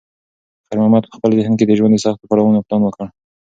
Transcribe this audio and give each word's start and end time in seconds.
خیر 0.65 0.77
محمد 0.81 1.03
په 1.07 1.13
خپل 1.17 1.31
ذهن 1.39 1.53
کې 1.59 1.65
د 1.67 1.71
ژوند 1.79 1.93
د 1.95 2.03
سختو 2.05 2.29
پړاوونو 2.29 2.63
پلان 2.67 2.81
وکړ. 2.83 3.07